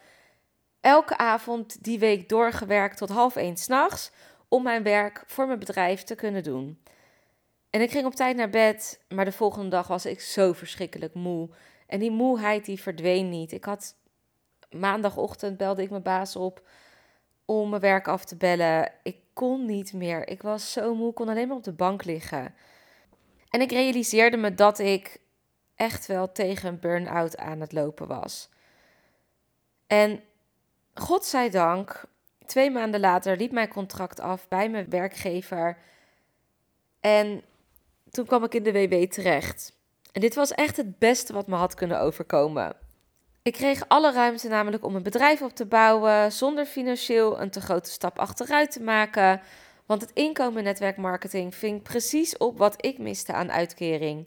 elke 0.80 1.16
avond 1.16 1.85
die 1.85 1.99
week 1.99 2.28
doorgewerkt 2.28 2.97
tot 2.97 3.09
half 3.09 3.37
één 3.37 3.57
s'nachts 3.57 4.11
om 4.49 4.62
mijn 4.62 4.83
werk 4.83 5.25
voor 5.26 5.47
mijn 5.47 5.59
bedrijf 5.59 6.02
te 6.02 6.14
kunnen 6.14 6.42
doen. 6.42 6.78
En 7.71 7.80
ik 7.80 7.90
ging 7.90 8.07
op 8.07 8.14
tijd 8.14 8.37
naar 8.37 8.50
bed, 8.50 9.00
maar 9.09 9.25
de 9.25 9.33
volgende 9.33 9.69
dag 9.69 9.87
was 9.87 10.07
ik 10.07 10.21
zo 10.21 10.52
verschrikkelijk 10.52 11.14
moe. 11.14 11.49
En 11.87 11.99
die 11.99 12.11
moeheid 12.11 12.64
die 12.64 12.80
verdween 12.80 13.28
niet. 13.28 13.52
Ik 13.52 13.64
had 13.64 13.95
maandagochtend 14.71 15.57
belde 15.57 15.83
ik 15.83 15.90
mijn 15.90 16.02
baas 16.02 16.37
op 16.37 16.69
om 17.45 17.69
mijn 17.69 17.83
werk 17.83 18.09
af 18.09 18.25
te 18.25 18.37
bellen. 18.37 18.92
Ik 19.02 19.16
kon 19.40 19.66
niet 19.66 19.92
meer. 19.92 20.28
Ik 20.28 20.42
was 20.42 20.73
zo 20.73 20.94
moe, 20.94 21.12
kon 21.12 21.28
alleen 21.28 21.49
maar 21.49 21.56
op 21.56 21.64
de 21.64 21.73
bank 21.73 22.04
liggen. 22.04 22.54
En 23.50 23.61
ik 23.61 23.70
realiseerde 23.70 24.37
me 24.37 24.54
dat 24.54 24.78
ik 24.78 25.20
echt 25.75 26.06
wel 26.06 26.32
tegen 26.32 26.68
een 26.68 26.78
burn-out 26.78 27.37
aan 27.37 27.61
het 27.61 27.73
lopen 27.73 28.06
was. 28.06 28.49
En 29.87 30.20
godzijdank, 30.94 32.04
twee 32.47 32.70
maanden 32.70 33.00
later 33.00 33.37
liep 33.37 33.52
mijn 33.52 33.68
contract 33.68 34.20
af 34.20 34.49
bij 34.49 34.70
mijn 34.70 34.90
werkgever. 34.90 35.78
En 37.00 37.42
toen 38.11 38.26
kwam 38.26 38.44
ik 38.44 38.54
in 38.54 38.62
de 38.62 38.73
WW 38.73 39.12
terecht. 39.12 39.73
En 40.12 40.20
dit 40.20 40.35
was 40.35 40.52
echt 40.52 40.76
het 40.76 40.99
beste 40.99 41.32
wat 41.32 41.47
me 41.47 41.56
had 41.56 41.75
kunnen 41.75 42.00
overkomen. 42.00 42.76
Ik 43.42 43.52
kreeg 43.52 43.88
alle 43.88 44.12
ruimte 44.12 44.49
namelijk 44.49 44.85
om 44.85 44.94
een 44.94 45.02
bedrijf 45.02 45.42
op 45.42 45.54
te 45.54 45.66
bouwen 45.66 46.32
zonder 46.32 46.66
financieel 46.66 47.40
een 47.40 47.50
te 47.50 47.61
grote 47.61 47.90
stap 47.90 48.18
achteruit 48.18 48.70
te 48.70 48.82
maken. 48.82 49.40
Want 49.87 50.00
het 50.00 50.11
inkomen 50.12 50.64
netwerkmarketing 50.64 51.54
ving 51.54 51.82
precies 51.82 52.37
op 52.37 52.59
wat 52.59 52.85
ik 52.85 52.99
miste 52.99 53.32
aan 53.32 53.52
uitkering. 53.52 54.26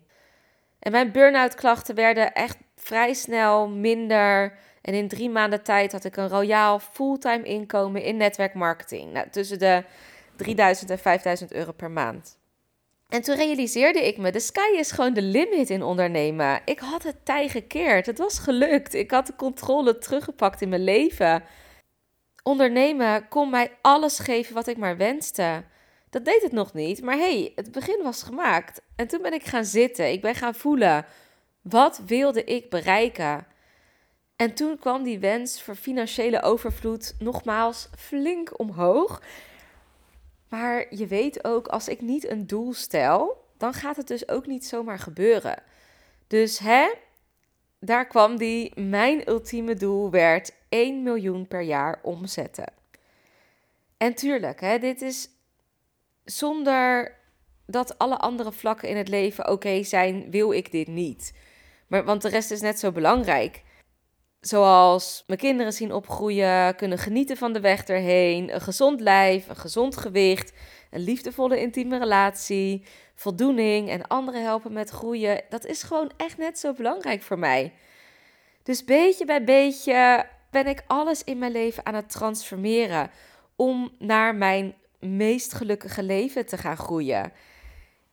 En 0.80 0.92
mijn 0.92 1.12
burn-out 1.12 1.56
klachten 1.56 1.96
werden 1.96 2.34
echt 2.34 2.58
vrij 2.76 3.14
snel 3.14 3.70
minder. 3.70 4.58
En 4.82 4.94
in 4.94 5.08
drie 5.08 5.30
maanden 5.30 5.64
tijd 5.64 5.92
had 5.92 6.04
ik 6.04 6.18
een 6.18 6.30
royaal 6.30 6.80
fulltime 6.80 7.44
inkomen 7.44 8.04
in 8.04 8.18
netwerkmarketing. 8.18 9.12
Nou, 9.12 9.30
tussen 9.30 9.60
de 9.60 9.84
3000 10.36 10.90
en 10.90 11.00
5000 11.00 11.54
euro 11.54 11.72
per 11.72 11.92
maand. 11.92 12.38
En 13.14 13.22
toen 13.22 13.36
realiseerde 13.36 14.08
ik 14.08 14.18
me, 14.18 14.32
de 14.32 14.40
sky 14.40 14.78
is 14.78 14.92
gewoon 14.92 15.14
de 15.14 15.22
limit 15.22 15.70
in 15.70 15.84
ondernemen. 15.84 16.62
Ik 16.66 16.80
had 16.80 17.04
het 17.04 17.26
tij 17.26 17.50
gekeerd. 17.50 18.06
Het 18.06 18.18
was 18.18 18.40
gelukt. 18.40 18.94
Ik 18.94 19.12
had 19.12 19.28
de 19.28 19.36
controle 19.36 19.98
teruggepakt 19.98 20.62
in 20.62 20.70
mijn 20.70 20.84
leven. 20.84 21.44
Ondernemen 22.44 23.28
kon 23.28 23.50
mij 23.50 23.72
alles 23.82 24.20
geven 24.20 24.54
wat 24.54 24.68
ik 24.68 24.78
maar 24.78 24.98
wenste. 24.98 25.64
Dat 26.10 26.26
deed 26.26 26.42
het 26.42 26.52
nog 26.52 26.74
niet, 26.74 27.02
maar 27.02 27.18
hey, 27.18 27.52
het 27.56 27.72
begin 27.72 28.00
was 28.04 28.24
gemaakt. 28.24 28.82
En 28.96 29.08
toen 29.08 29.22
ben 29.22 29.34
ik 29.34 29.44
gaan 29.46 29.66
zitten. 29.66 30.12
Ik 30.12 30.22
ben 30.22 30.36
gaan 30.36 30.56
voelen. 30.56 31.06
Wat 31.62 32.02
wilde 32.06 32.44
ik 32.44 32.70
bereiken? 32.70 33.48
En 34.36 34.54
toen 34.54 34.78
kwam 34.78 35.04
die 35.04 35.20
wens 35.20 35.62
voor 35.62 35.76
financiële 35.76 36.42
overvloed 36.42 37.16
nogmaals 37.20 37.90
flink 37.98 38.60
omhoog. 38.60 39.22
Maar 40.54 40.86
je 40.90 41.08
weet 41.08 41.44
ook, 41.44 41.68
als 41.68 41.88
ik 41.88 42.02
niet 42.02 42.30
een 42.30 42.48
doel 42.48 42.74
stel, 42.74 43.46
dan 43.58 43.74
gaat 43.74 43.96
het 43.96 44.08
dus 44.08 44.28
ook 44.28 44.48
niet 44.48 44.66
zomaar 44.66 45.00
gebeuren. 45.00 45.64
Dus 46.28 46.60
hè, 46.60 46.94
daar 47.80 48.08
kwam 48.08 48.38
die. 48.38 48.80
Mijn 48.80 49.30
ultieme 49.30 49.76
doel 49.76 50.10
werd 50.10 50.54
1 50.70 51.04
miljoen 51.04 51.48
per 51.48 51.62
jaar 51.62 52.00
omzetten. 52.04 52.74
En 53.98 54.14
tuurlijk, 54.14 54.62
hè, 54.62 54.80
dit 54.80 55.02
is 55.02 55.30
zonder 56.24 57.16
dat 57.66 57.98
alle 57.98 58.18
andere 58.18 58.52
vlakken 58.52 58.90
in 58.90 58.98
het 58.98 59.08
leven 59.08 59.50
oké 59.50 59.84
zijn, 59.84 60.32
wil 60.32 60.52
ik 60.52 60.72
dit 60.72 60.88
niet. 60.88 61.34
Maar, 61.88 62.04
want 62.04 62.22
de 62.22 62.30
rest 62.30 62.52
is 62.52 62.62
net 62.62 62.80
zo 62.80 62.92
belangrijk. 62.92 63.64
Zoals 64.46 65.24
mijn 65.28 65.40
kinderen 65.40 65.74
zien 65.74 65.94
opgroeien, 65.94 66.76
kunnen 66.76 66.98
genieten 66.98 67.38
van 67.38 67.54
de 67.54 67.60
weg 67.60 67.84
erheen, 67.84 68.54
een 68.54 68.62
gezond 68.62 69.00
lijf, 69.00 69.48
een 69.48 69.56
gezond 69.56 69.98
gewicht, 69.98 70.54
een 70.92 71.04
liefdevolle 71.04 71.60
intieme 71.60 72.00
relatie, 72.00 72.84
voldoening 73.16 73.90
en 73.90 74.08
anderen 74.08 74.44
helpen 74.44 74.74
met 74.74 74.90
groeien. 74.90 75.42
Dat 75.50 75.66
is 75.66 75.84
gewoon 75.84 76.12
echt 76.18 76.38
net 76.38 76.60
zo 76.60 76.74
belangrijk 76.74 77.22
voor 77.22 77.40
mij. 77.40 77.74
Dus 78.64 78.84
beetje 78.84 79.26
bij 79.26 79.44
beetje 79.44 80.26
ben 80.52 80.68
ik 80.68 80.84
alles 80.88 81.24
in 81.24 81.38
mijn 81.38 81.52
leven 81.52 81.86
aan 81.86 81.96
het 81.96 82.10
transformeren 82.10 83.10
om 83.56 83.92
naar 84.00 84.36
mijn 84.36 84.76
meest 85.00 85.54
gelukkige 85.54 86.04
leven 86.04 86.46
te 86.46 86.58
gaan 86.58 86.78
groeien. 86.78 87.32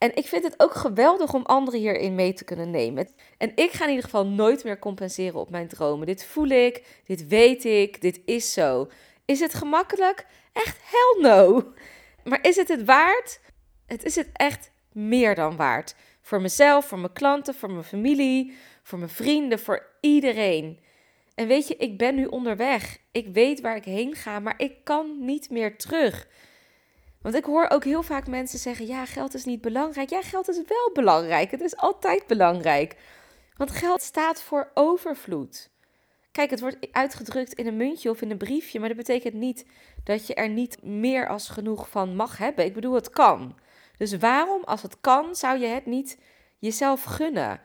En 0.00 0.16
ik 0.16 0.26
vind 0.26 0.44
het 0.44 0.54
ook 0.56 0.74
geweldig 0.74 1.34
om 1.34 1.42
anderen 1.44 1.80
hierin 1.80 2.14
mee 2.14 2.32
te 2.32 2.44
kunnen 2.44 2.70
nemen. 2.70 3.08
En 3.38 3.52
ik 3.54 3.70
ga 3.70 3.82
in 3.84 3.88
ieder 3.88 4.04
geval 4.04 4.26
nooit 4.26 4.64
meer 4.64 4.78
compenseren 4.78 5.40
op 5.40 5.50
mijn 5.50 5.68
dromen. 5.68 6.06
Dit 6.06 6.24
voel 6.24 6.46
ik, 6.46 6.84
dit 7.04 7.28
weet 7.28 7.64
ik, 7.64 8.00
dit 8.00 8.20
is 8.24 8.52
zo. 8.52 8.88
Is 9.24 9.40
het 9.40 9.54
gemakkelijk? 9.54 10.26
Echt 10.52 10.78
hell 10.82 11.30
no. 11.30 11.72
Maar 12.24 12.38
is 12.42 12.56
het 12.56 12.68
het 12.68 12.84
waard? 12.84 13.40
Het 13.86 14.04
is 14.04 14.16
het 14.16 14.28
echt 14.32 14.70
meer 14.92 15.34
dan 15.34 15.56
waard. 15.56 15.94
Voor 16.22 16.40
mezelf, 16.40 16.86
voor 16.86 16.98
mijn 16.98 17.12
klanten, 17.12 17.54
voor 17.54 17.70
mijn 17.70 17.84
familie, 17.84 18.56
voor 18.82 18.98
mijn 18.98 19.10
vrienden, 19.10 19.58
voor 19.58 19.86
iedereen. 20.00 20.80
En 21.34 21.46
weet 21.46 21.68
je, 21.68 21.76
ik 21.76 21.98
ben 21.98 22.14
nu 22.14 22.26
onderweg. 22.26 22.98
Ik 23.12 23.26
weet 23.32 23.60
waar 23.60 23.76
ik 23.76 23.84
heen 23.84 24.14
ga, 24.14 24.38
maar 24.38 24.54
ik 24.56 24.84
kan 24.84 25.24
niet 25.24 25.50
meer 25.50 25.76
terug. 25.76 26.28
Want 27.20 27.34
ik 27.34 27.44
hoor 27.44 27.68
ook 27.68 27.84
heel 27.84 28.02
vaak 28.02 28.26
mensen 28.26 28.58
zeggen: 28.58 28.86
ja, 28.86 29.04
geld 29.04 29.34
is 29.34 29.44
niet 29.44 29.60
belangrijk. 29.60 30.10
Ja, 30.10 30.22
geld 30.22 30.48
is 30.48 30.62
wel 30.66 30.90
belangrijk. 30.92 31.50
Het 31.50 31.60
is 31.60 31.76
altijd 31.76 32.26
belangrijk. 32.26 32.96
Want 33.56 33.70
geld 33.70 34.02
staat 34.02 34.42
voor 34.42 34.70
overvloed. 34.74 35.70
Kijk, 36.32 36.50
het 36.50 36.60
wordt 36.60 36.92
uitgedrukt 36.92 37.52
in 37.52 37.66
een 37.66 37.76
muntje 37.76 38.10
of 38.10 38.22
in 38.22 38.30
een 38.30 38.36
briefje, 38.36 38.78
maar 38.78 38.88
dat 38.88 38.96
betekent 38.96 39.34
niet 39.34 39.66
dat 40.04 40.26
je 40.26 40.34
er 40.34 40.48
niet 40.48 40.82
meer 40.82 41.28
als 41.28 41.48
genoeg 41.48 41.88
van 41.88 42.16
mag 42.16 42.38
hebben. 42.38 42.64
Ik 42.64 42.74
bedoel, 42.74 42.94
het 42.94 43.10
kan. 43.10 43.58
Dus 43.96 44.16
waarom, 44.16 44.64
als 44.64 44.82
het 44.82 45.00
kan, 45.00 45.36
zou 45.36 45.58
je 45.58 45.66
het 45.66 45.86
niet 45.86 46.18
jezelf 46.58 47.04
gunnen? 47.04 47.60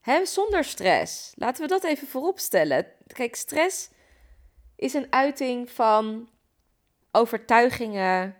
Hè, 0.00 0.26
zonder 0.26 0.64
stress. 0.64 1.32
Laten 1.34 1.62
we 1.62 1.68
dat 1.68 1.84
even 1.84 2.08
voorop 2.08 2.38
stellen. 2.38 2.86
Kijk, 3.06 3.34
stress 3.34 3.90
is 4.76 4.94
een 4.94 5.06
uiting 5.10 5.70
van 5.70 6.28
overtuigingen 7.12 8.36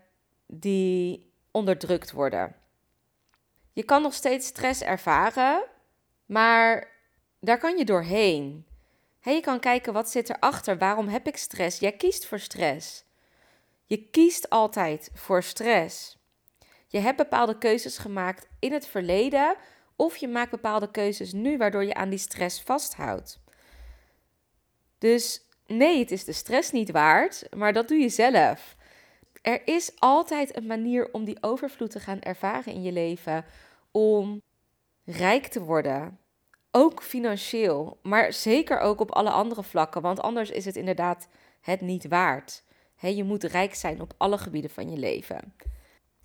die 0.47 1.31
onderdrukt 1.51 2.11
worden. 2.11 2.55
Je 3.73 3.83
kan 3.83 4.01
nog 4.01 4.13
steeds 4.13 4.47
stress 4.47 4.81
ervaren, 4.81 5.63
maar 6.25 6.91
daar 7.39 7.57
kan 7.57 7.77
je 7.77 7.85
doorheen. 7.85 8.65
je 9.19 9.41
kan 9.41 9.59
kijken 9.59 9.93
wat 9.93 10.09
zit 10.09 10.29
erachter. 10.29 10.77
Waarom 10.77 11.07
heb 11.07 11.27
ik 11.27 11.37
stress? 11.37 11.79
Jij 11.79 11.91
kiest 11.91 12.25
voor 12.25 12.39
stress. 12.39 13.03
Je 13.85 14.09
kiest 14.09 14.49
altijd 14.49 15.11
voor 15.13 15.43
stress. 15.43 16.17
Je 16.87 16.99
hebt 16.99 17.17
bepaalde 17.17 17.57
keuzes 17.57 17.97
gemaakt 17.97 18.47
in 18.59 18.73
het 18.73 18.87
verleden 18.87 19.55
of 19.95 20.15
je 20.15 20.27
maakt 20.27 20.51
bepaalde 20.51 20.91
keuzes 20.91 21.33
nu 21.33 21.57
waardoor 21.57 21.83
je 21.83 21.93
aan 21.93 22.09
die 22.09 22.19
stress 22.19 22.61
vasthoudt. 22.61 23.39
Dus 24.97 25.41
nee, 25.67 25.99
het 25.99 26.11
is 26.11 26.23
de 26.23 26.33
stress 26.33 26.71
niet 26.71 26.91
waard, 26.91 27.43
maar 27.55 27.73
dat 27.73 27.87
doe 27.87 27.97
je 27.97 28.09
zelf. 28.09 28.75
Er 29.43 29.67
is 29.67 29.91
altijd 29.99 30.55
een 30.55 30.65
manier 30.65 31.09
om 31.11 31.23
die 31.25 31.37
overvloed 31.41 31.91
te 31.91 31.99
gaan 31.99 32.21
ervaren 32.21 32.73
in 32.73 32.81
je 32.81 32.91
leven. 32.91 33.45
Om 33.91 34.41
rijk 35.03 35.47
te 35.47 35.63
worden. 35.63 36.19
Ook 36.71 37.03
financieel, 37.03 37.99
maar 38.01 38.33
zeker 38.33 38.79
ook 38.79 38.99
op 38.99 39.11
alle 39.11 39.29
andere 39.29 39.63
vlakken. 39.63 40.01
Want 40.01 40.19
anders 40.19 40.49
is 40.49 40.65
het 40.65 40.75
inderdaad 40.75 41.27
het 41.61 41.81
niet 41.81 42.07
waard. 42.07 42.63
je 42.99 43.23
moet 43.23 43.43
rijk 43.43 43.75
zijn 43.75 44.01
op 44.01 44.13
alle 44.17 44.37
gebieden 44.37 44.69
van 44.71 44.89
je 44.89 44.97
leven. 44.97 45.53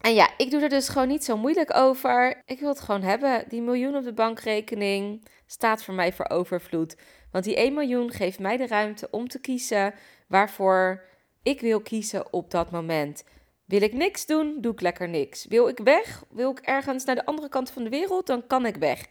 En 0.00 0.14
ja, 0.14 0.30
ik 0.36 0.50
doe 0.50 0.62
er 0.62 0.68
dus 0.68 0.88
gewoon 0.88 1.08
niet 1.08 1.24
zo 1.24 1.36
moeilijk 1.36 1.76
over. 1.76 2.42
Ik 2.44 2.60
wil 2.60 2.68
het 2.68 2.80
gewoon 2.80 3.02
hebben. 3.02 3.44
Die 3.48 3.62
miljoen 3.62 3.96
op 3.96 4.04
de 4.04 4.12
bankrekening 4.12 5.24
staat 5.46 5.82
voor 5.82 5.94
mij 5.94 6.12
voor 6.12 6.28
overvloed. 6.28 6.96
Want 7.30 7.44
die 7.44 7.56
1 7.56 7.74
miljoen 7.74 8.10
geeft 8.10 8.38
mij 8.38 8.56
de 8.56 8.66
ruimte 8.66 9.08
om 9.10 9.28
te 9.28 9.40
kiezen 9.40 9.94
waarvoor 10.26 11.02
ik 11.48 11.60
wil 11.60 11.80
kiezen 11.80 12.32
op 12.32 12.50
dat 12.50 12.70
moment. 12.70 13.24
Wil 13.64 13.82
ik 13.82 13.92
niks 13.92 14.26
doen, 14.26 14.56
doe 14.60 14.72
ik 14.72 14.80
lekker 14.80 15.08
niks. 15.08 15.46
Wil 15.46 15.68
ik 15.68 15.78
weg? 15.78 16.24
Wil 16.30 16.50
ik 16.50 16.58
ergens 16.58 17.04
naar 17.04 17.14
de 17.14 17.26
andere 17.26 17.48
kant 17.48 17.70
van 17.70 17.84
de 17.84 17.90
wereld? 17.90 18.26
Dan 18.26 18.46
kan 18.46 18.66
ik 18.66 18.76
weg. 18.76 19.06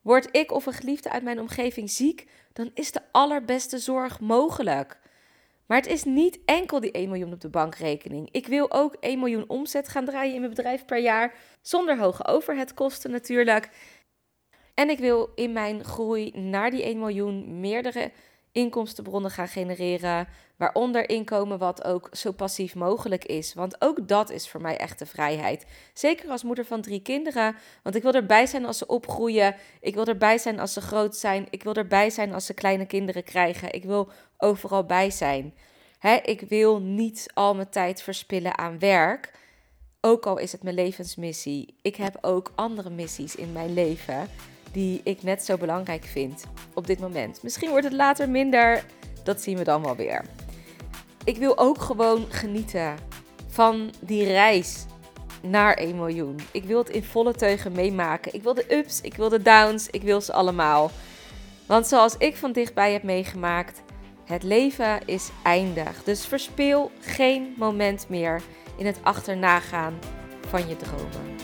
Word 0.00 0.28
ik 0.30 0.52
of 0.52 0.66
een 0.66 0.72
geliefde 0.72 1.10
uit 1.10 1.22
mijn 1.22 1.40
omgeving 1.40 1.90
ziek? 1.90 2.28
Dan 2.52 2.70
is 2.74 2.92
de 2.92 3.00
allerbeste 3.12 3.78
zorg 3.78 4.20
mogelijk. 4.20 4.98
Maar 5.66 5.78
het 5.78 5.86
is 5.86 6.04
niet 6.04 6.38
enkel 6.44 6.80
die 6.80 6.90
1 6.90 7.08
miljoen 7.08 7.32
op 7.32 7.40
de 7.40 7.48
bankrekening. 7.48 8.28
Ik 8.30 8.46
wil 8.46 8.72
ook 8.72 8.96
1 9.00 9.18
miljoen 9.18 9.48
omzet 9.48 9.88
gaan 9.88 10.04
draaien 10.04 10.34
in 10.34 10.40
mijn 10.40 10.54
bedrijf 10.54 10.84
per 10.84 11.00
jaar. 11.00 11.34
Zonder 11.62 11.98
hoge 11.98 12.26
overheadkosten 12.26 13.10
natuurlijk. 13.10 13.70
En 14.74 14.90
ik 14.90 14.98
wil 14.98 15.32
in 15.34 15.52
mijn 15.52 15.84
groei 15.84 16.30
naar 16.30 16.70
die 16.70 16.82
1 16.82 16.98
miljoen 16.98 17.60
meerdere 17.60 18.12
inkomstenbronnen 18.52 19.30
gaan 19.30 19.48
genereren 19.48 20.28
Waaronder 20.56 21.08
inkomen 21.08 21.58
wat 21.58 21.84
ook 21.84 22.08
zo 22.12 22.32
passief 22.32 22.74
mogelijk 22.74 23.24
is. 23.24 23.54
Want 23.54 23.76
ook 23.78 24.08
dat 24.08 24.30
is 24.30 24.48
voor 24.48 24.60
mij 24.60 24.76
echte 24.76 25.06
vrijheid. 25.06 25.66
Zeker 25.92 26.28
als 26.30 26.42
moeder 26.42 26.64
van 26.64 26.80
drie 26.80 27.00
kinderen. 27.00 27.56
Want 27.82 27.94
ik 27.94 28.02
wil 28.02 28.12
erbij 28.12 28.46
zijn 28.46 28.64
als 28.64 28.78
ze 28.78 28.86
opgroeien. 28.86 29.56
Ik 29.80 29.94
wil 29.94 30.04
erbij 30.04 30.38
zijn 30.38 30.60
als 30.60 30.72
ze 30.72 30.80
groot 30.80 31.16
zijn. 31.16 31.46
Ik 31.50 31.62
wil 31.62 31.74
erbij 31.74 32.10
zijn 32.10 32.34
als 32.34 32.46
ze 32.46 32.54
kleine 32.54 32.86
kinderen 32.86 33.24
krijgen. 33.24 33.72
Ik 33.72 33.84
wil 33.84 34.08
overal 34.36 34.84
bij 34.84 35.10
zijn. 35.10 35.54
ik 36.22 36.40
wil 36.40 36.80
niet 36.80 37.30
al 37.34 37.54
mijn 37.54 37.70
tijd 37.70 38.02
verspillen 38.02 38.58
aan 38.58 38.78
werk. 38.78 39.32
Ook 40.00 40.26
al 40.26 40.38
is 40.38 40.52
het 40.52 40.62
mijn 40.62 40.74
levensmissie. 40.74 41.74
Ik 41.82 41.96
heb 41.96 42.18
ook 42.20 42.52
andere 42.54 42.90
missies 42.90 43.34
in 43.34 43.52
mijn 43.52 43.74
leven 43.74 44.28
die 44.72 45.00
ik 45.04 45.22
net 45.22 45.44
zo 45.44 45.56
belangrijk 45.56 46.04
vind 46.04 46.44
op 46.74 46.86
dit 46.86 46.98
moment. 46.98 47.42
Misschien 47.42 47.70
wordt 47.70 47.84
het 47.84 47.94
later 47.94 48.30
minder. 48.30 48.84
Dat 49.24 49.42
zien 49.42 49.56
we 49.56 49.64
dan 49.64 49.82
wel 49.82 49.96
weer 49.96 50.24
ik 51.26 51.36
wil 51.36 51.58
ook 51.58 51.80
gewoon 51.80 52.26
genieten 52.28 52.94
van 53.48 53.90
die 54.00 54.24
reis 54.24 54.86
naar 55.42 55.74
1 55.74 55.96
miljoen. 55.96 56.36
Ik 56.50 56.64
wil 56.64 56.78
het 56.78 56.88
in 56.88 57.04
volle 57.04 57.34
teugen 57.34 57.72
meemaken. 57.72 58.34
Ik 58.34 58.42
wil 58.42 58.54
de 58.54 58.74
ups, 58.76 59.00
ik 59.00 59.14
wil 59.14 59.28
de 59.28 59.42
downs, 59.42 59.90
ik 59.90 60.02
wil 60.02 60.20
ze 60.20 60.32
allemaal. 60.32 60.90
Want 61.66 61.86
zoals 61.86 62.16
ik 62.18 62.36
van 62.36 62.52
dichtbij 62.52 62.92
heb 62.92 63.02
meegemaakt, 63.02 63.82
het 64.24 64.42
leven 64.42 65.06
is 65.06 65.30
eindig. 65.42 66.04
Dus 66.04 66.26
verspeel 66.26 66.90
geen 67.00 67.54
moment 67.56 68.08
meer 68.08 68.42
in 68.76 68.86
het 68.86 68.98
achternagaan 69.02 69.98
van 70.48 70.68
je 70.68 70.76
dromen. 70.76 71.34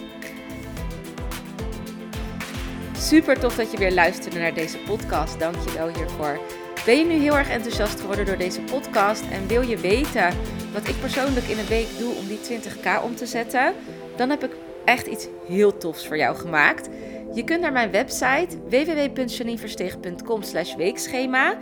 Super 2.98 3.40
tof 3.40 3.56
dat 3.56 3.70
je 3.70 3.76
weer 3.78 3.92
luisterde 3.92 4.38
naar 4.38 4.54
deze 4.54 4.78
podcast. 4.78 5.38
Dank 5.38 5.54
je 5.54 5.72
wel 5.72 5.88
hiervoor. 5.88 6.38
Ben 6.84 6.98
je 6.98 7.04
nu 7.04 7.14
heel 7.14 7.36
erg 7.36 7.50
enthousiast 7.50 8.00
geworden 8.00 8.26
door 8.26 8.36
deze 8.36 8.60
podcast 8.60 9.24
en 9.30 9.46
wil 9.46 9.62
je 9.62 9.76
weten 9.76 10.34
wat 10.72 10.88
ik 10.88 11.00
persoonlijk 11.00 11.46
in 11.46 11.58
een 11.58 11.66
week 11.66 11.98
doe 11.98 12.14
om 12.14 12.26
die 12.26 12.38
20k 12.38 13.04
om 13.04 13.14
te 13.14 13.26
zetten? 13.26 13.74
Dan 14.16 14.30
heb 14.30 14.44
ik 14.44 14.50
echt 14.84 15.06
iets 15.06 15.26
heel 15.46 15.78
tofs 15.78 16.06
voor 16.06 16.16
jou 16.16 16.36
gemaakt. 16.36 16.88
Je 17.34 17.44
kunt 17.44 17.60
naar 17.60 17.72
mijn 17.72 17.90
website 17.90 18.58
www.janineversteeg.com 18.68 20.40
weekschema 20.76 21.54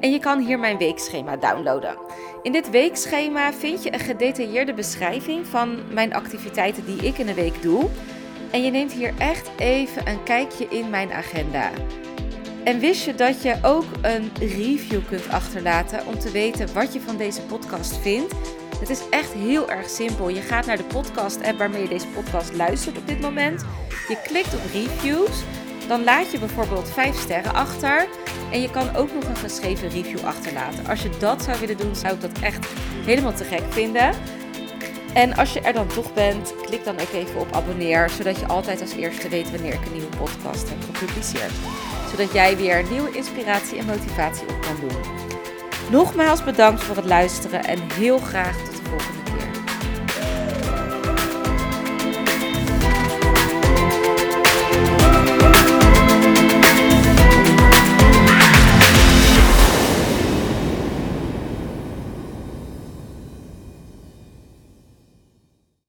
en 0.00 0.12
je 0.12 0.18
kan 0.18 0.40
hier 0.40 0.58
mijn 0.58 0.78
weekschema 0.78 1.36
downloaden. 1.36 1.96
In 2.42 2.52
dit 2.52 2.70
weekschema 2.70 3.52
vind 3.52 3.82
je 3.82 3.92
een 3.92 4.00
gedetailleerde 4.00 4.74
beschrijving 4.74 5.46
van 5.46 5.92
mijn 5.92 6.14
activiteiten 6.14 6.84
die 6.84 7.06
ik 7.06 7.18
in 7.18 7.28
een 7.28 7.34
week 7.34 7.62
doe. 7.62 7.88
En 8.50 8.62
je 8.62 8.70
neemt 8.70 8.92
hier 8.92 9.12
echt 9.18 9.50
even 9.58 10.08
een 10.08 10.22
kijkje 10.22 10.66
in 10.68 10.90
mijn 10.90 11.12
agenda. 11.12 11.70
En 12.68 12.78
wist 12.78 13.04
je 13.04 13.14
dat 13.14 13.42
je 13.42 13.58
ook 13.62 13.84
een 14.02 14.30
review 14.38 15.00
kunt 15.08 15.28
achterlaten 15.28 16.06
om 16.06 16.18
te 16.18 16.30
weten 16.30 16.74
wat 16.74 16.92
je 16.92 17.00
van 17.00 17.16
deze 17.16 17.40
podcast 17.40 17.96
vindt? 17.96 18.34
Het 18.80 18.90
is 18.90 19.08
echt 19.10 19.32
heel 19.32 19.70
erg 19.70 19.88
simpel. 19.88 20.28
Je 20.28 20.40
gaat 20.40 20.66
naar 20.66 20.76
de 20.76 20.84
podcast-app 20.84 21.58
waarmee 21.58 21.82
je 21.82 21.88
deze 21.88 22.06
podcast 22.06 22.54
luistert 22.54 22.98
op 22.98 23.06
dit 23.06 23.20
moment. 23.20 23.64
Je 24.08 24.18
klikt 24.22 24.54
op 24.54 24.60
reviews. 24.72 25.42
Dan 25.88 26.04
laat 26.04 26.30
je 26.32 26.38
bijvoorbeeld 26.38 26.90
5 26.90 27.16
sterren 27.16 27.54
achter. 27.54 28.08
En 28.52 28.60
je 28.60 28.70
kan 28.70 28.96
ook 28.96 29.14
nog 29.14 29.24
een 29.24 29.36
geschreven 29.36 29.88
review 29.88 30.24
achterlaten. 30.24 30.86
Als 30.86 31.02
je 31.02 31.10
dat 31.18 31.42
zou 31.42 31.60
willen 31.60 31.76
doen, 31.76 31.96
zou 31.96 32.14
ik 32.14 32.20
dat 32.20 32.38
echt 32.40 32.66
helemaal 33.04 33.34
te 33.34 33.44
gek 33.44 33.72
vinden. 33.72 34.10
En 35.18 35.36
als 35.36 35.52
je 35.52 35.60
er 35.60 35.72
dan 35.72 35.86
toch 35.86 36.12
bent, 36.14 36.54
klik 36.66 36.84
dan 36.84 37.00
ook 37.00 37.12
even 37.12 37.40
op 37.40 37.52
abonneer, 37.52 38.10
zodat 38.10 38.38
je 38.40 38.46
altijd 38.46 38.80
als 38.80 38.94
eerste 38.94 39.28
weet 39.28 39.50
wanneer 39.50 39.72
ik 39.72 39.86
een 39.86 39.92
nieuwe 39.92 40.16
podcast 40.16 40.68
heb 40.68 40.78
gepubliceerd 40.94 41.52
zodat 42.10 42.32
jij 42.32 42.56
weer 42.56 42.84
nieuwe 42.90 43.16
inspiratie 43.16 43.78
en 43.78 43.86
motivatie 43.86 44.48
op 44.48 44.60
kan 44.60 44.76
doen. 44.80 45.00
Nogmaals 45.90 46.44
bedankt 46.44 46.82
voor 46.82 46.96
het 46.96 47.04
luisteren 47.04 47.64
en 47.64 47.78
heel 47.92 48.18
graag 48.18 48.56
tot 48.56 48.76
de 48.76 48.82
volgende. 48.90 49.17